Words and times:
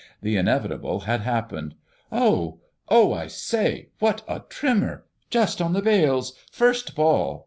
The 0.23 0.35
inevitable 0.35 1.01
had 1.01 1.21
happened. 1.21 1.75
"Oh!" 2.11 2.61
"Oh, 2.89 3.13
I 3.13 3.27
say!" 3.27 3.89
"What 3.99 4.23
a 4.27 4.39
trimmer!" 4.49 5.05
"Just 5.29 5.61
on 5.61 5.73
the 5.73 5.81
bails!" 5.83 6.33
"First 6.51 6.95
ball!" 6.95 7.39